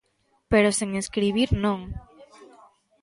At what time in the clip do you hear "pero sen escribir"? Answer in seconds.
0.51-1.49